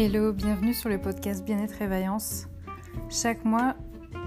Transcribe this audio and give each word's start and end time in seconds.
Hello, 0.00 0.32
bienvenue 0.32 0.74
sur 0.74 0.88
le 0.88 1.00
podcast 1.00 1.44
Bien-être 1.44 1.82
et 1.82 1.88
Vaillance. 1.88 2.46
Chaque 3.10 3.44
mois 3.44 3.74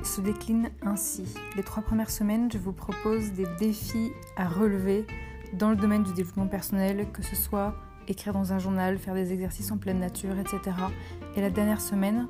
se 0.04 0.20
décline 0.20 0.70
ainsi. 0.82 1.24
Les 1.56 1.64
trois 1.64 1.82
premières 1.82 2.10
semaines, 2.10 2.52
je 2.52 2.58
vous 2.58 2.74
propose 2.74 3.32
des 3.32 3.46
défis 3.58 4.12
à 4.36 4.50
relever 4.50 5.08
dans 5.54 5.70
le 5.70 5.78
domaine 5.78 6.04
du 6.04 6.12
développement 6.12 6.48
personnel, 6.48 7.08
que 7.14 7.24
ce 7.24 7.38
soit 7.38 7.74
écrire 8.10 8.34
dans 8.34 8.52
un 8.52 8.60
journal, 8.60 8.98
faire 8.98 9.14
des 9.14 9.32
exercices 9.32 9.72
en 9.72 9.78
pleine 9.78 10.00
nature, 10.00 10.38
etc. 10.38 10.76
Et 11.38 11.42
la 11.42 11.50
dernière 11.50 11.80
semaine, 11.80 12.28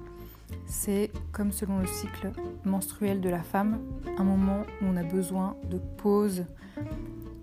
c'est 0.68 1.10
comme 1.32 1.52
selon 1.52 1.80
le 1.80 1.88
cycle 1.88 2.34
menstruel 2.64 3.22
de 3.22 3.30
la 3.30 3.42
femme, 3.42 3.80
un 4.20 4.24
moment 4.24 4.62
où 4.84 4.86
on 4.86 4.96
a 4.98 5.04
besoin 5.04 5.58
de 5.68 5.80
pause, 5.98 6.46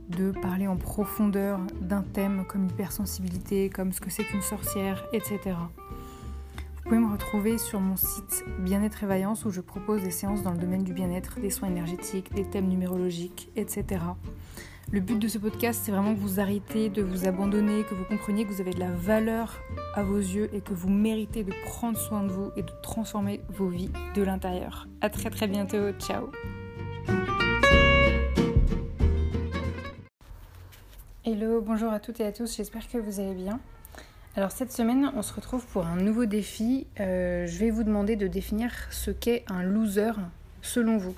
de 0.09 0.31
parler 0.31 0.67
en 0.67 0.77
profondeur 0.77 1.61
d'un 1.81 2.03
thème 2.03 2.45
comme 2.49 2.67
l'hypersensibilité, 2.67 3.71
comme 3.71 3.93
ce 3.93 4.01
que 4.01 4.11
c'est 4.11 4.25
qu'une 4.25 4.43
sorcière, 4.43 5.05
etc. 5.13 5.57
Vous 6.89 6.95
pouvez 6.95 6.99
me 6.99 7.13
retrouver 7.13 7.59
sur 7.59 7.81
mon 7.81 7.97
site 7.97 8.45
Bien-être 8.61 9.05
et 9.05 9.07
Vaillance 9.07 9.45
où 9.45 9.51
je 9.51 9.61
propose 9.61 10.03
des 10.03 10.11
séances 10.11 10.43
dans 10.43 10.53
le 10.53 10.59
domaine 10.59 10.85
du 10.85 10.95
bien-être, 10.95 11.39
des 11.39 11.51
soins 11.51 11.69
énergétiques, 11.69 12.33
des 12.33 12.45
thèmes 12.45 12.69
numérologiques, 12.69 13.51
etc. 13.57 14.01
Le 14.91 15.01
but 15.01 15.19
de 15.19 15.29
ce 15.29 15.37
podcast, 15.37 15.83
c'est 15.85 15.93
vraiment 15.93 16.15
que 16.15 16.21
vous 16.21 16.41
arrêtez 16.41 16.89
de 16.89 17.03
vous 17.03 17.29
abandonner, 17.29 17.85
que 17.85 17.95
vous 17.95 18.05
compreniez 18.05 18.47
que 18.47 18.53
vous 18.53 18.63
avez 18.63 18.73
de 18.73 18.81
la 18.81 18.91
valeur 18.91 19.61
à 19.95 20.03
vos 20.03 20.17
yeux 20.17 20.49
et 20.55 20.63
que 20.63 20.73
vous 20.73 20.89
méritez 20.89 21.45
de 21.45 21.53
prendre 21.67 21.99
soin 21.99 22.23
de 22.23 22.33
vous 22.33 22.51
et 22.57 22.63
de 22.63 22.73
transformer 22.83 23.43
vos 23.51 23.69
vies 23.69 23.91
de 24.15 24.23
l'intérieur. 24.23 24.89
À 25.03 25.11
très 25.11 25.29
très 25.29 25.47
bientôt, 25.47 25.93
ciao 25.99 26.31
Hello, 31.31 31.61
bonjour 31.61 31.93
à 31.93 32.01
toutes 32.01 32.21
et 32.21 32.25
à 32.25 32.33
tous, 32.33 32.57
j'espère 32.57 32.89
que 32.89 32.97
vous 32.97 33.21
allez 33.21 33.35
bien. 33.35 33.61
Alors 34.35 34.51
cette 34.51 34.73
semaine, 34.73 35.13
on 35.15 35.21
se 35.21 35.35
retrouve 35.35 35.67
pour 35.67 35.85
un 35.85 35.97
nouveau 35.97 36.25
défi. 36.25 36.87
Euh, 37.01 37.47
je 37.47 37.59
vais 37.59 37.69
vous 37.69 37.85
demander 37.85 38.17
de 38.17 38.27
définir 38.29 38.73
ce 38.89 39.11
qu'est 39.11 39.45
un 39.51 39.63
loser 39.63 40.13
selon 40.63 40.97
vous. 40.97 41.15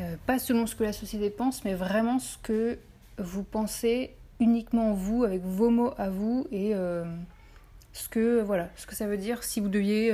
Euh, 0.00 0.16
pas 0.26 0.40
selon 0.40 0.66
ce 0.66 0.74
que 0.74 0.82
la 0.82 0.92
société 0.92 1.30
pense, 1.30 1.64
mais 1.64 1.74
vraiment 1.74 2.18
ce 2.18 2.38
que 2.38 2.76
vous 3.18 3.44
pensez 3.44 4.16
uniquement 4.40 4.94
vous, 4.94 5.22
avec 5.22 5.42
vos 5.44 5.70
mots 5.70 5.94
à 5.96 6.10
vous, 6.10 6.48
et 6.50 6.74
euh, 6.74 7.04
ce, 7.92 8.08
que, 8.08 8.40
voilà, 8.40 8.68
ce 8.74 8.84
que 8.84 8.96
ça 8.96 9.06
veut 9.06 9.16
dire 9.16 9.44
si 9.44 9.60
vous 9.60 9.68
deviez 9.68 10.12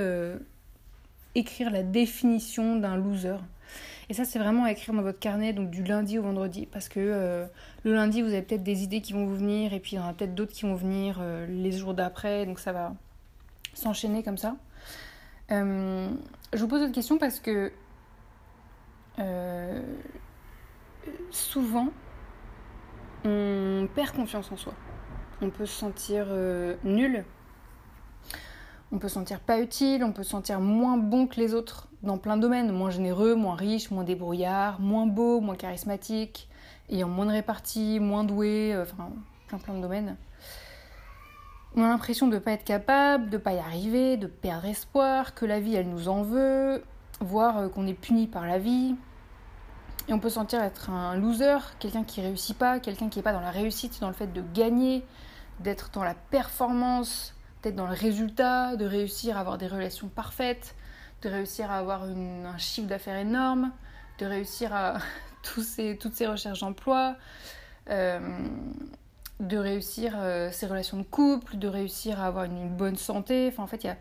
écrire 1.34 1.71
la 1.71 1.83
définition 1.83 2.77
d'un 2.77 2.98
loser. 2.98 3.39
Et 4.11 4.12
ça, 4.12 4.25
c'est 4.25 4.41
vraiment 4.41 4.64
à 4.64 4.72
écrire 4.72 4.92
dans 4.92 5.03
votre 5.03 5.20
carnet, 5.20 5.53
donc 5.53 5.70
du 5.70 5.84
lundi 5.84 6.19
au 6.19 6.22
vendredi, 6.22 6.66
parce 6.66 6.89
que 6.89 6.98
euh, 6.98 7.47
le 7.84 7.94
lundi, 7.94 8.22
vous 8.22 8.30
avez 8.30 8.42
peut-être 8.42 8.64
des 8.64 8.83
idées 8.83 9.00
qui 9.00 9.12
vont 9.12 9.25
vous 9.25 9.36
venir, 9.36 9.72
et 9.72 9.78
puis 9.78 9.92
il 9.92 9.97
y 9.97 9.98
en 10.00 10.08
a 10.08 10.12
peut-être 10.12 10.34
d'autres 10.34 10.53
qui 10.53 10.62
vont 10.62 10.75
venir 10.75 11.20
euh, 11.20 11.47
les 11.47 11.70
jours 11.70 11.94
d'après, 11.94 12.44
donc 12.44 12.58
ça 12.58 12.72
va 12.72 12.92
s'enchaîner 13.72 14.25
comme 14.25 14.36
ça. 14.36 14.56
Euh, 15.53 16.11
je 16.53 16.58
vous 16.58 16.66
pose 16.66 16.83
cette 16.83 16.92
question 16.92 17.19
parce 17.19 17.38
que 17.38 17.72
souvent, 21.31 21.88
on 23.25 23.86
perd 23.94 24.16
confiance 24.16 24.50
en 24.50 24.56
soi. 24.56 24.75
On 25.41 25.50
peut 25.50 25.66
se 25.66 25.78
sentir 25.78 26.27
nul 26.83 27.25
on 28.93 28.99
peut 28.99 29.09
se 29.09 29.15
sentir 29.15 29.41
pas 29.41 29.61
utile, 29.61 30.03
on 30.05 30.13
peut 30.13 30.23
se 30.23 30.31
sentir 30.31 30.61
moins 30.61 30.97
bon 30.97 31.27
que 31.27 31.37
les 31.37 31.55
autres 31.55 31.89
dans 32.03 32.19
plein 32.19 32.37
de 32.37 32.43
domaines, 32.43 32.73
moins 32.73 32.91
généreux, 32.91 33.35
moins 33.35 33.55
riche, 33.55 33.91
moins 33.91 34.05
débrouillard, 34.05 34.81
moins 34.81 35.07
beau, 35.07 35.41
moins 35.41 35.55
charismatique, 35.55 36.49
ayant 36.89 37.09
moins 37.09 37.27
de 37.27 37.33
répartie, 37.33 38.01
moins 38.01 38.25
doué, 38.25 38.75
euh, 38.75 38.83
enfin 38.83 39.11
plein 39.47 39.59
plein 39.59 39.75
de 39.75 39.81
domaines. 39.81 40.17
On 41.77 41.85
a 41.85 41.89
l'impression 41.89 42.27
de 42.27 42.35
ne 42.35 42.39
pas 42.41 42.53
être 42.53 42.65
capable, 42.65 43.31
de 43.31 43.37
ne 43.37 43.43
pas 43.43 43.53
y 43.53 43.59
arriver, 43.59 44.17
de 44.17 44.27
perdre 44.27 44.67
espoir, 44.67 45.35
que 45.35 45.47
la 45.47 45.61
vie 45.61 45.77
elle 45.77 45.89
nous 45.89 46.09
en 46.09 46.23
veut, 46.23 46.83
voire 47.21 47.59
euh, 47.59 47.69
qu'on 47.69 47.87
est 47.87 47.95
puni 47.95 48.27
par 48.27 48.47
la 48.47 48.59
vie. 48.59 48.97
Et 50.09 50.12
on 50.12 50.19
peut 50.19 50.31
sentir 50.31 50.61
être 50.62 50.91
un 50.91 51.15
loser, 51.15 51.59
quelqu'un 51.79 52.03
qui 52.03 52.21
réussit 52.21 52.59
pas, 52.59 52.81
quelqu'un 52.81 53.09
qui 53.09 53.21
n'est 53.21 53.23
pas 53.23 53.33
dans 53.33 53.41
la 53.41 53.53
réussite, 53.53 54.00
dans 54.00 54.09
le 54.09 54.15
fait 54.15 54.33
de 54.33 54.43
gagner, 54.53 55.05
d'être 55.61 55.91
dans 55.93 56.03
la 56.03 56.15
performance, 56.15 57.34
peut-être 57.60 57.76
dans 57.76 57.87
le 57.87 57.94
résultat, 57.94 58.76
de 58.76 58.84
réussir 58.84 59.37
à 59.37 59.41
avoir 59.41 59.59
des 59.59 59.66
relations 59.66 60.09
parfaites, 60.09 60.75
de 61.22 61.28
réussir 61.28 61.71
à 61.71 61.78
avoir 61.78 62.04
un 62.04 62.59
chiffre 62.59 62.88
d'affaires 62.88 63.19
énorme, 63.19 63.72
de 64.19 64.26
réussir 64.26 64.75
à 64.75 64.98
tous 65.43 65.62
ces, 65.62 65.97
toutes 65.97 66.15
ces 66.15 66.26
recherches 66.26 66.60
d'emploi, 66.60 67.16
euh, 67.91 68.20
de 69.41 69.56
réussir 69.56 70.15
euh, 70.16 70.50
ses 70.53 70.66
relations 70.66 70.99
de 70.99 71.03
couple, 71.03 71.56
de 71.56 71.69
réussir 71.69 72.20
à 72.20 72.26
avoir 72.26 72.44
une, 72.44 72.69
bonne 72.69 72.97
santé. 72.97 73.49
Enfin, 73.49 73.62
en 73.62 73.66
fait, 73.66 73.84
il 73.84 73.87
y 73.87 73.91
a, 73.91 73.97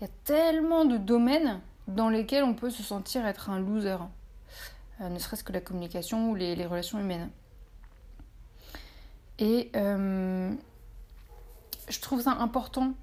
y 0.00 0.04
a, 0.04 0.08
tellement 0.24 0.84
de 0.84 0.96
domaines 0.96 1.60
dans 1.88 2.08
lesquels 2.08 2.44
on 2.44 2.54
peut 2.54 2.70
se 2.70 2.82
sentir 2.82 3.26
être 3.26 3.50
un 3.50 3.60
loser, 3.60 3.96
euh, 5.00 5.08
ne 5.08 5.18
serait-ce 5.18 5.44
que 5.44 5.52
la 5.52 5.60
communication 5.60 6.30
ou 6.30 6.34
les, 6.34 6.54
les 6.54 6.66
relations 6.66 6.98
humaines. 6.98 7.30
Et 9.38 9.70
je 11.90 12.00
trouve 12.00 12.22
ça 12.22 12.32
important 12.32 12.94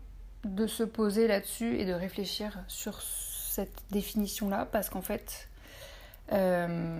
de 0.45 0.65
se 0.65 0.83
poser 0.83 1.27
là-dessus 1.27 1.77
et 1.77 1.85
de 1.85 1.93
réfléchir 1.93 2.57
sur 2.67 3.01
cette 3.01 3.83
définition-là 3.91 4.67
parce 4.71 4.89
qu'en 4.89 5.01
fait, 5.01 5.49
euh, 6.31 6.99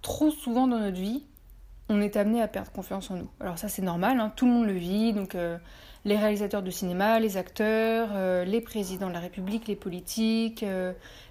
trop 0.00 0.30
souvent 0.30 0.66
dans 0.66 0.78
notre 0.78 0.96
vie, 0.96 1.24
on 1.88 2.00
est 2.00 2.16
amené 2.16 2.42
à 2.42 2.48
perdre 2.48 2.72
confiance 2.72 3.10
en 3.10 3.16
nous. 3.16 3.28
Alors 3.40 3.58
ça 3.58 3.68
c'est 3.68 3.82
normal, 3.82 4.18
hein, 4.18 4.32
tout 4.34 4.46
le 4.46 4.52
monde 4.52 4.66
le 4.66 4.72
vit, 4.72 5.12
donc 5.12 5.34
euh, 5.34 5.58
les 6.04 6.16
réalisateurs 6.16 6.62
de 6.62 6.70
cinéma, 6.70 7.20
les 7.20 7.36
acteurs, 7.36 8.08
euh, 8.14 8.44
les 8.44 8.60
présidents 8.60 9.08
de 9.08 9.12
la 9.12 9.20
République, 9.20 9.68
les 9.68 9.76
politiques, 9.76 10.64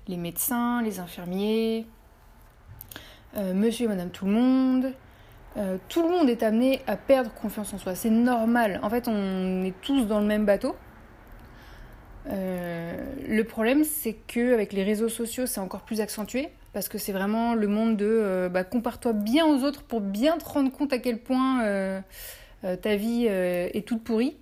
les 0.07 0.17
médecins, 0.17 0.81
les 0.81 0.99
infirmiers, 0.99 1.85
monsieur 3.35 3.85
et 3.85 3.89
madame 3.89 4.11
tout 4.11 4.25
le 4.25 4.31
monde, 4.31 4.93
euh, 5.57 5.77
tout 5.89 6.01
le 6.03 6.09
monde 6.09 6.29
est 6.29 6.43
amené 6.43 6.81
à 6.87 6.95
perdre 6.95 7.31
confiance 7.33 7.73
en 7.73 7.77
soi. 7.77 7.95
C'est 7.95 8.09
normal. 8.09 8.79
En 8.83 8.89
fait, 8.89 9.07
on 9.07 9.63
est 9.63 9.73
tous 9.81 10.05
dans 10.05 10.19
le 10.19 10.25
même 10.25 10.45
bateau. 10.45 10.75
Euh, 12.29 12.95
le 13.27 13.43
problème, 13.43 13.83
c'est 13.83 14.13
que 14.13 14.53
avec 14.53 14.73
les 14.73 14.83
réseaux 14.83 15.09
sociaux, 15.09 15.45
c'est 15.45 15.59
encore 15.59 15.81
plus 15.81 16.01
accentué 16.01 16.49
parce 16.73 16.87
que 16.87 16.97
c'est 16.97 17.11
vraiment 17.11 17.53
le 17.53 17.67
monde 17.67 17.97
de 17.97 18.07
euh, 18.07 18.47
bah, 18.47 18.63
compare-toi 18.63 19.11
bien 19.11 19.45
aux 19.45 19.63
autres 19.63 19.83
pour 19.83 19.99
bien 19.99 20.37
te 20.37 20.45
rendre 20.45 20.71
compte 20.71 20.93
à 20.93 20.99
quel 20.99 21.19
point 21.19 22.01
ta 22.81 22.95
vie 22.95 23.25
est 23.25 23.87
toute 23.87 24.03
pourrie. 24.03 24.37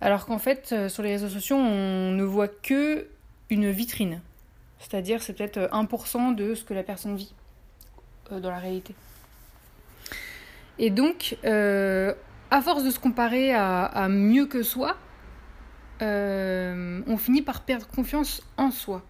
Alors 0.00 0.26
qu'en 0.26 0.38
fait, 0.38 0.74
sur 0.88 1.02
les 1.02 1.12
réseaux 1.12 1.28
sociaux, 1.28 1.56
on 1.56 2.10
ne 2.10 2.24
voit 2.24 2.48
que 2.48 3.06
une 3.48 3.70
vitrine. 3.70 4.20
C'est-à-dire, 4.80 5.22
c'est 5.22 5.32
peut-être 5.32 5.70
1% 5.72 6.34
de 6.34 6.54
ce 6.54 6.64
que 6.64 6.74
la 6.74 6.82
personne 6.82 7.16
vit 7.16 7.32
dans 8.30 8.50
la 8.50 8.58
réalité. 8.58 8.94
Et 10.78 10.90
donc, 10.90 11.36
euh, 11.44 12.14
à 12.50 12.60
force 12.60 12.84
de 12.84 12.90
se 12.90 12.98
comparer 12.98 13.52
à, 13.54 14.08
mieux 14.08 14.46
que 14.46 14.62
soi, 14.62 14.96
euh, 16.02 17.00
on 17.06 17.16
finit 17.16 17.42
par 17.42 17.62
perdre 17.62 17.86
confiance 17.86 18.42
en 18.56 18.70
soi. 18.70 19.02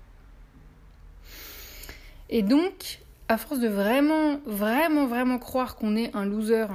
Et 2.29 2.43
donc, 2.43 3.01
à 3.29 3.39
force 3.39 3.61
de 3.61 3.69
vraiment, 3.69 4.39
vraiment, 4.45 5.07
vraiment 5.07 5.39
croire 5.39 5.77
qu'on 5.77 5.97
est 5.97 6.15
un 6.15 6.27
loser, 6.27 6.67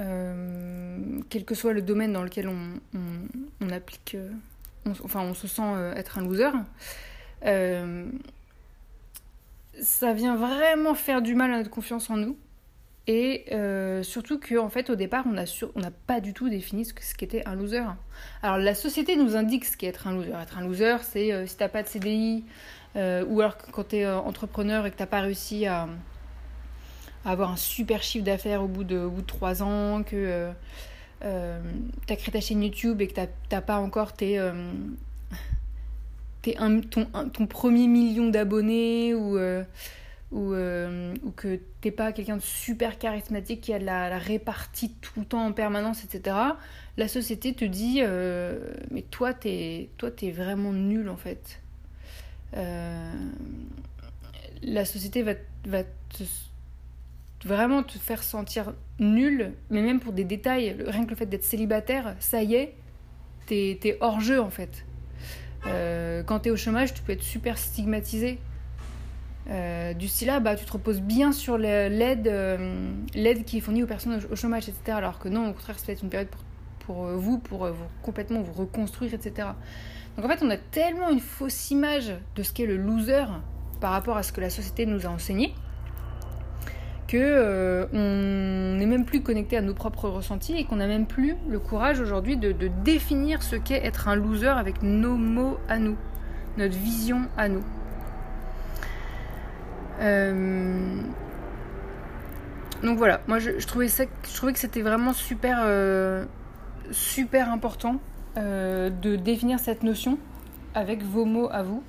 euh, 0.00 0.98
quel 1.28 1.44
que 1.44 1.54
soit 1.54 1.72
le 1.72 1.82
domaine 1.82 2.12
dans 2.12 2.22
lequel 2.22 2.48
on, 2.48 3.70
applique, 3.70 4.16
enfin 5.04 5.20
on 5.20 5.34
se 5.34 5.46
sent 5.46 5.62
être 5.96 6.18
un 6.18 6.22
loser, 6.22 6.50
ça 9.80 10.12
vient 10.12 10.36
vraiment 10.36 10.94
faire 10.94 11.22
du 11.22 11.34
mal 11.34 11.52
à 11.52 11.58
notre 11.58 11.70
confiance 11.70 12.10
en 12.10 12.16
nous. 12.16 12.36
Et 13.08 13.46
euh, 13.50 14.04
surtout 14.04 14.38
qu'en 14.38 14.68
fait, 14.68 14.88
au 14.88 14.94
départ, 14.94 15.24
on 15.26 15.32
n'a 15.32 15.90
pas 16.06 16.20
du 16.20 16.34
tout 16.34 16.48
défini 16.48 16.84
ce, 16.84 16.92
qu'était 17.14 17.44
un 17.46 17.56
loser. 17.56 17.82
Alors, 18.42 18.58
la 18.58 18.74
société 18.74 19.16
nous 19.16 19.34
indique 19.34 19.64
ce 19.64 19.76
qu'est 19.76 19.88
être 19.88 20.06
un 20.06 20.14
loser. 20.14 20.30
Être 20.40 20.58
un 20.58 20.62
loser, 20.62 20.98
c'est 21.02 21.32
euh, 21.32 21.46
si 21.46 21.56
t'as 21.56 21.68
pas 21.68 21.82
de 21.82 21.88
CDI, 21.88 22.44
euh, 22.94 23.24
ou 23.26 23.40
alors 23.40 23.56
quand 23.56 23.88
tu 23.88 23.96
es 23.96 24.06
entrepreneur 24.06 24.86
et 24.86 24.92
que 24.92 24.96
t'as 24.96 25.06
pas 25.06 25.20
réussi 25.20 25.66
à, 25.66 25.88
avoir 27.24 27.50
un 27.50 27.56
super 27.56 28.02
chiffre 28.02 28.24
d'affaires 28.24 28.62
au 28.62 28.68
bout 28.68 28.84
de, 28.84 29.06
bout 29.06 29.22
de 29.22 29.26
3 29.26 29.62
ans, 29.62 30.02
que 30.04 30.50
tu 31.20 31.26
as 31.26 32.16
créé 32.16 32.32
ta 32.32 32.40
chaîne 32.40 32.62
YouTube 32.62 33.00
et 33.00 33.08
que 33.08 33.20
t'as 33.48 33.60
pas 33.60 33.78
encore 33.78 34.12
tes, 34.12 34.38
un, 34.38 34.54
ton, 36.80 37.06
ton, 37.32 37.46
premier 37.46 37.88
million 37.88 38.28
d'abonnés, 38.28 39.14
ou 39.14 39.36
ou, 40.32 40.54
euh, 40.54 41.14
ou 41.22 41.30
que 41.30 41.60
t'es 41.80 41.90
pas 41.90 42.12
quelqu'un 42.12 42.36
de 42.36 42.42
super 42.42 42.98
charismatique 42.98 43.60
qui 43.60 43.72
a 43.72 43.78
de 43.78 43.84
la, 43.84 44.18
répartie 44.18 44.94
tout 45.00 45.20
le 45.20 45.26
temps 45.26 45.44
en 45.44 45.52
permanence, 45.52 46.04
etc., 46.04 46.36
la 46.96 47.08
société 47.08 47.54
te 47.54 47.64
dit 47.64 48.00
euh, 48.02 48.74
Mais 48.90 49.02
toi, 49.02 49.32
t'es, 49.32 49.90
toi, 49.96 50.10
t'es 50.10 50.30
vraiment 50.30 50.72
nul 50.72 51.08
en 51.08 51.16
fait. 51.16 51.60
Euh, 52.56 53.12
la 54.62 54.84
société 54.84 55.22
va, 55.22 55.32
va 55.66 55.82
vraiment 57.44 57.82
te 57.82 57.98
faire 57.98 58.22
sentir 58.22 58.74
nul, 58.98 59.52
mais 59.70 59.82
même 59.82 60.00
pour 60.00 60.12
des 60.12 60.24
détails. 60.24 60.76
Rien 60.86 61.04
que 61.04 61.10
le 61.10 61.16
fait 61.16 61.26
d'être 61.26 61.44
célibataire, 61.44 62.14
ça 62.20 62.42
y 62.42 62.54
est, 62.54 62.74
t'es 63.46 63.78
es 63.84 63.96
hors 64.00 64.20
jeu 64.20 64.40
en 64.40 64.50
fait. 64.50 64.84
Euh, 65.66 66.22
quand 66.22 66.40
t'es 66.40 66.50
au 66.50 66.56
chômage, 66.56 66.94
tu 66.94 67.02
peux 67.02 67.12
être 67.12 67.22
super 67.22 67.58
stigmatisé. 67.58 68.38
Euh, 69.50 69.92
du 69.94 70.08
style 70.08 70.28
là, 70.28 70.40
bah, 70.40 70.54
tu 70.54 70.64
te 70.64 70.72
reposes 70.72 71.00
bien 71.00 71.32
sur 71.32 71.58
l'aide 71.58 72.32
l'aide 73.14 73.44
qui 73.44 73.58
est 73.58 73.60
fournie 73.60 73.82
aux 73.82 73.86
personnes 73.86 74.20
au, 74.30 74.36
chômage, 74.36 74.68
etc. 74.68 74.96
Alors 74.96 75.18
que 75.18 75.28
non, 75.28 75.50
au 75.50 75.52
contraire, 75.52 75.78
c'est 75.78 75.86
peut-être 75.86 76.02
une 76.02 76.10
période 76.10 76.28
pour, 76.28 76.42
pour 76.86 77.06
vous, 77.06 77.38
pour 77.38 77.66
vous 77.66 77.84
complètement 78.02 78.40
vous 78.40 78.52
reconstruire, 78.52 79.14
etc. 79.14 79.48
Donc 80.16 80.26
en 80.26 80.28
fait, 80.28 80.44
on 80.44 80.50
a 80.50 80.56
tellement 80.56 81.10
une 81.10 81.20
fausse 81.20 81.70
image 81.70 82.12
de 82.36 82.42
ce 82.42 82.52
qu'est 82.52 82.66
le 82.66 82.76
loser 82.76 83.24
par 83.80 83.92
rapport 83.92 84.16
à 84.16 84.22
ce 84.22 84.32
que 84.32 84.40
la 84.40 84.50
société 84.50 84.86
nous 84.86 85.06
a 85.06 85.08
enseigné 85.08 85.54
que 87.12 87.18
euh, 87.18 87.84
on 87.92 88.78
n'est 88.78 88.86
même 88.86 89.04
plus 89.04 89.20
connecté 89.20 89.58
à 89.58 89.60
nos 89.60 89.74
propres 89.74 90.08
ressentis 90.08 90.56
et 90.56 90.64
qu'on 90.64 90.76
n'a 90.76 90.86
même 90.86 91.06
plus 91.06 91.36
le 91.46 91.58
courage 91.58 92.00
aujourd'hui 92.00 92.38
de, 92.38 92.54
définir 92.84 93.42
ce 93.42 93.56
qu'est 93.56 93.84
être 93.84 94.08
un 94.08 94.16
loser 94.16 94.48
avec 94.48 94.82
nos 94.82 95.16
mots 95.16 95.58
à 95.68 95.78
nous, 95.78 95.98
notre 96.56 96.74
vision 96.74 97.28
à 97.36 97.50
nous. 97.50 97.62
Euh, 100.02 101.00
donc 102.82 102.98
voilà, 102.98 103.20
moi 103.28 103.38
je, 103.38 103.64
trouvais 103.66 103.88
ça, 103.88 104.04
je 104.28 104.36
trouvais 104.36 104.52
que 104.52 104.58
c'était 104.58 104.82
vraiment 104.82 105.12
super, 105.12 105.60
euh, 105.62 106.24
super 106.90 107.50
important 107.50 108.00
de 108.36 109.16
définir 109.16 109.60
cette 109.60 109.82
notion 109.82 110.18
avec 110.74 111.02
vos 111.02 111.24
mots 111.24 111.48
à 111.50 111.62
vous. 111.62 111.82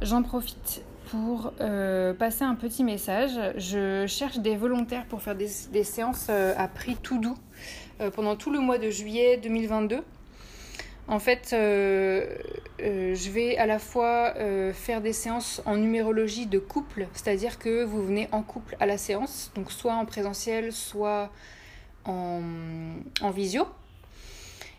J'en 0.00 0.22
profite 0.22 0.82
pour 1.12 1.52
euh, 1.60 2.14
passer 2.14 2.42
un 2.42 2.54
petit 2.54 2.82
message. 2.84 3.32
Je 3.56 4.06
cherche 4.06 4.38
des 4.38 4.56
volontaires 4.56 5.04
pour 5.04 5.20
faire 5.20 5.34
des, 5.36 5.46
séances 5.84 6.28
euh, 6.30 6.54
à 6.56 6.68
prix 6.68 6.96
tout 6.96 7.18
doux 7.18 7.36
euh, 8.00 8.10
pendant 8.10 8.34
tout 8.34 8.50
le 8.50 8.60
mois 8.60 8.78
de 8.78 8.88
juillet 8.88 9.36
2022. 9.36 10.02
En 11.08 11.18
fait, 11.18 11.54
je 12.82 13.30
vais 13.30 13.56
à 13.56 13.66
la 13.66 13.78
fois 13.78 14.34
faire 14.74 15.00
des 15.00 15.12
séances 15.12 15.62
en 15.66 15.76
numérologie 15.76 16.46
de 16.46 16.58
couple, 16.58 17.06
c'est-à-dire 17.12 17.58
que 17.58 17.84
vous 17.84 18.02
venez 18.04 18.28
en 18.32 18.42
couple 18.42 18.76
à 18.80 18.86
la 18.86 18.98
séance, 18.98 19.50
donc 19.54 19.70
soit 19.70 19.94
en 19.94 20.04
présentiel, 20.04 20.72
soit 20.72 21.30
en, 22.04 22.42
en 23.20 23.30
visio. 23.30 23.66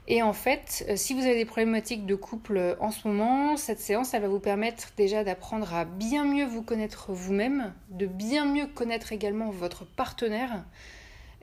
Et 0.07 0.21
en 0.21 0.33
fait, 0.33 0.85
euh, 0.89 0.95
si 0.97 1.13
vous 1.13 1.21
avez 1.21 1.35
des 1.35 1.45
problématiques 1.45 2.05
de 2.05 2.15
couple 2.15 2.57
euh, 2.57 2.75
en 2.79 2.91
ce 2.91 3.07
moment, 3.07 3.55
cette 3.55 3.79
séance, 3.79 4.13
elle 4.13 4.21
va 4.21 4.27
vous 4.27 4.39
permettre 4.39 4.89
déjà 4.97 5.23
d'apprendre 5.23 5.73
à 5.73 5.85
bien 5.85 6.25
mieux 6.25 6.45
vous 6.45 6.61
connaître 6.61 7.11
vous-même, 7.13 7.73
de 7.89 8.05
bien 8.05 8.45
mieux 8.45 8.67
connaître 8.67 9.13
également 9.13 9.49
votre 9.49 9.85
partenaire. 9.85 10.63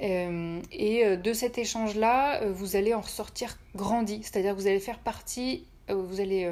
Euh, 0.03 0.61
et 0.73 1.17
de 1.17 1.33
cet 1.33 1.59
échange-là, 1.59 2.47
vous 2.47 2.77
allez 2.77 2.95
en 2.95 3.01
ressortir 3.01 3.59
grandi, 3.75 4.21
c'est-à-dire 4.23 4.55
que 4.55 4.61
vous 4.61 4.67
allez 4.67 4.81
faire 4.81 4.99
partie, 4.99 5.67
vous 5.89 6.21
allez 6.21 6.51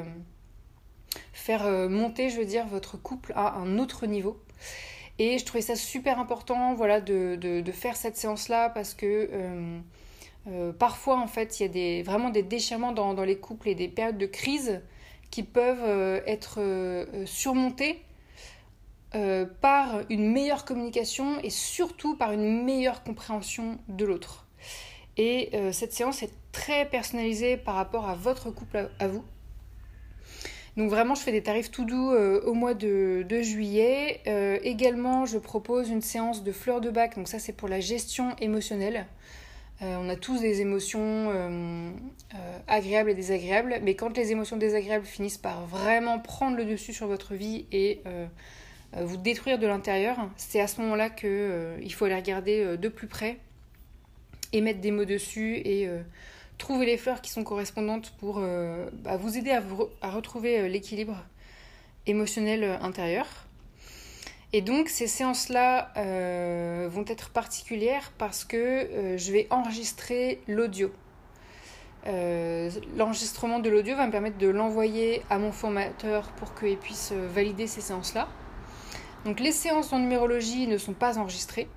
faire 1.33 1.63
monter, 1.89 2.29
je 2.29 2.37
veux 2.37 2.45
dire, 2.45 2.67
votre 2.67 2.97
couple 2.97 3.33
à 3.35 3.55
un 3.55 3.79
autre 3.79 4.05
niveau. 4.05 4.37
Et 5.17 5.37
je 5.37 5.45
trouvais 5.45 5.61
ça 5.61 5.75
super 5.75 6.19
important, 6.19 6.75
voilà, 6.75 7.01
de, 7.01 7.63
faire 7.73 7.95
cette 7.95 8.17
séance-là 8.17 8.69
parce 8.69 8.93
que 8.93 9.29
euh, 10.47 10.71
parfois, 10.73 11.19
en 11.19 11.27
fait, 11.27 11.59
il 11.59 11.77
y 11.77 11.99
a 11.99 12.03
vraiment 12.03 12.29
des 12.29 12.43
déchirements 12.43 12.91
dans, 12.91 13.23
les 13.23 13.37
couples 13.37 13.69
et 13.69 13.75
des 13.75 13.87
périodes 13.87 14.17
de 14.17 14.25
crise 14.25 14.81
qui 15.29 15.43
peuvent 15.43 15.83
euh, 15.83 16.21
être 16.25 16.59
euh, 19.15 19.45
par 19.61 20.01
une 20.09 20.31
meilleure 20.31 20.65
communication 20.65 21.39
et 21.41 21.49
surtout 21.49 22.15
par 22.15 22.31
une 22.31 22.63
meilleure 22.63 23.03
compréhension 23.03 23.77
de 23.87 24.05
l'autre. 24.05 24.45
Et 25.17 25.51
cette 25.73 25.91
séance 25.91 26.23
est 26.23 26.31
très 26.53 26.85
personnalisée 26.85 27.57
par 27.57 27.75
rapport 27.75 28.07
à 28.07 28.15
votre 28.15 28.51
couple 28.51 28.89
à, 28.99 29.07
vous. 29.09 29.25
Donc 30.77 30.89
vraiment, 30.89 31.13
je 31.13 31.19
fais 31.19 31.33
des 31.33 31.43
tarifs 31.43 31.71
tout 31.71 31.83
doux 31.83 32.11
au 32.11 32.53
mois 32.53 32.73
de, 32.73 33.25
juillet. 33.41 34.21
également, 34.63 35.25
je 35.25 35.37
propose 35.37 35.89
une 35.89 36.01
séance 36.01 36.41
de 36.41 36.53
fleurs 36.53 36.79
de 36.79 36.89
bac. 36.89 37.17
Donc 37.17 37.27
ça, 37.27 37.37
c'est 37.37 37.51
pour 37.51 37.67
la 37.67 37.81
gestion 37.81 38.33
émotionnelle. 38.37 39.07
Euh, 39.81 39.97
on 39.97 40.09
a 40.09 40.17
tous 40.17 40.41
des 40.41 40.59
émotions 40.59 40.99
euh, 41.29 41.89
euh, 42.35 42.59
agréables 42.67 43.11
et 43.11 43.13
désagréables, 43.13 43.79
mais 43.81 43.95
quand 43.95 44.15
les 44.17 44.31
émotions 44.31 44.57
désagréables 44.57 45.05
finissent 45.05 45.37
par 45.37 45.65
vraiment 45.65 46.19
prendre 46.19 46.57
le 46.57 46.65
dessus 46.65 46.91
sur 46.91 47.07
votre 47.07 47.33
vie 47.33 47.65
et 47.71 48.01
vous 48.97 49.17
détruire 49.17 49.59
de 49.59 49.67
l'intérieur, 49.67 50.17
c'est 50.35 50.59
à 50.59 50.67
ce 50.67 50.81
moment-là 50.81 51.09
qu'il 51.09 51.93
faut 51.93 52.05
aller 52.05 52.15
regarder 52.15 52.77
de 52.77 52.87
plus 52.89 53.07
près 53.07 53.37
et 54.51 54.61
mettre 54.61 54.81
des 54.81 54.91
mots 54.91 55.05
dessus 55.05 55.57
et 55.57 55.87
trouver 56.57 56.85
les 56.85 56.97
fleurs 56.97 57.21
qui 57.21 57.29
sont 57.29 57.43
correspondantes 57.43 58.11
pour 58.17 58.39
bah, 58.39 59.17
vous 59.17 59.37
aider 59.37 59.51
à 60.01 60.09
retrouver 60.09 60.67
l'équilibre 60.69 61.23
émotionnel 62.07 62.79
intérieur. 62.81 63.27
Et 64.51 64.61
donc 64.61 64.89
ces 64.89 65.05
séances-là 65.05 65.91
euh, 65.97 66.87
vont 66.91 67.05
être 67.07 67.29
particulières 67.29 68.11
parce 68.17 68.45
que 68.45 68.57
euh, 68.57 69.17
je 69.17 69.31
vais 69.31 69.47
enregistrer 69.51 70.41
l'audio. 70.47 70.91
Euh, 72.07 72.71
l'enregistrement 72.97 73.59
de 73.59 73.69
l'audio 73.69 73.95
va 73.95 74.07
me 74.07 74.11
permettre 74.11 74.37
de 74.37 74.47
l'envoyer 74.47 75.21
à 75.29 75.37
mon 75.37 75.51
formateur 75.51 76.29
pour 76.31 76.55
qu'il 76.55 76.77
puisse 76.77 77.11
valider 77.11 77.67
ces 77.67 77.81
séances-là. 77.81 78.27
Donc 79.25 79.39
les 79.39 79.51
séances 79.51 79.91
en 79.93 79.99
numérologie 79.99 80.67
ne 80.67 80.77
sont 80.77 80.93
pas 80.93 81.17
enregistrées. 81.17 81.67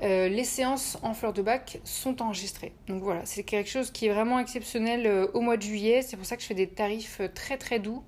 les 0.00 0.44
séances 0.44 0.98
en 1.02 1.14
fleur 1.14 1.32
de 1.32 1.42
bac 1.42 1.80
sont 1.84 2.22
enregistrées. 2.22 2.72
Donc 2.88 3.02
voilà, 3.02 3.24
c'est 3.24 3.42
quelque 3.42 3.70
chose 3.70 3.90
qui 3.90 4.06
est 4.06 4.12
vraiment 4.12 4.38
exceptionnel 4.38 5.28
au 5.34 5.40
mois 5.40 5.56
de 5.56 5.62
juillet. 5.62 6.02
C'est 6.02 6.16
pour 6.16 6.26
ça 6.26 6.36
que 6.36 6.42
je 6.42 6.48
fais 6.48 6.54
des 6.54 6.68
tarifs 6.68 7.20
très 7.34 7.58
très 7.58 7.78
doux. 7.78 8.02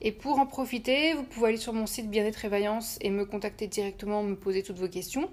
Et 0.00 0.12
pour 0.12 0.38
en 0.38 0.46
profiter, 0.46 1.14
vous 1.14 1.24
pouvez 1.24 1.48
aller 1.48 1.56
sur 1.56 1.72
mon 1.72 1.86
site 1.86 2.10
Bien-être 2.10 2.44
et 2.44 2.48
et 3.00 3.10
me 3.10 3.24
contacter 3.24 3.66
directement, 3.66 4.22
me 4.22 4.36
poser 4.36 4.62
toutes 4.62 4.78
vos 4.78 4.88
questions. 4.88 5.30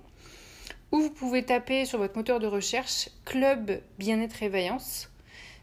Ou 0.92 1.00
vous 1.00 1.10
pouvez 1.10 1.44
taper 1.44 1.86
sur 1.86 2.00
votre 2.00 2.16
moteur 2.16 2.40
de 2.40 2.48
recherche 2.48 3.10
Club 3.26 3.82
Bien-être 3.98 4.42
et. 4.44 5.10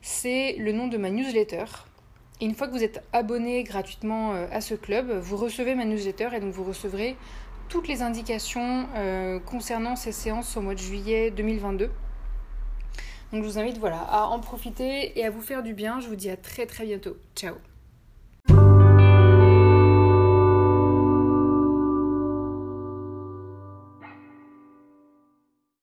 C'est 0.02 0.54
le 0.58 0.72
nom 0.72 0.88
de 0.88 0.96
ma 0.96 1.10
newsletter. 1.10 1.64
Et 2.40 2.46
une 2.46 2.54
fois 2.54 2.68
que 2.68 2.72
vous 2.72 2.82
êtes 2.82 3.02
abonné 3.12 3.62
gratuitement 3.64 4.32
euh, 4.32 4.46
à 4.50 4.60
ce 4.60 4.74
club, 4.74 5.10
vous 5.10 5.36
recevez 5.36 5.74
ma 5.74 5.84
newsletter 5.84 6.30
et 6.34 6.40
donc 6.40 6.52
vous 6.52 6.64
recevrez 6.64 7.16
toutes 7.68 7.86
les 7.86 8.02
indications 8.02 8.88
euh, 8.96 9.38
concernant 9.38 9.94
ces 9.94 10.12
séances 10.12 10.56
au 10.56 10.60
mois 10.60 10.74
de 10.74 10.80
juillet 10.80 11.30
2022. 11.30 11.90
Donc 13.32 13.44
je 13.44 13.48
vous 13.48 13.58
invite 13.58 13.78
voilà, 13.78 14.00
à 14.00 14.24
en 14.24 14.40
profiter 14.40 15.18
et 15.18 15.24
à 15.24 15.30
vous 15.30 15.42
faire 15.42 15.62
du 15.62 15.74
bien. 15.74 16.00
Je 16.00 16.08
vous 16.08 16.16
dis 16.16 16.30
à 16.30 16.36
très 16.36 16.66
très 16.66 16.84
bientôt. 16.84 17.16
Ciao 17.36 17.54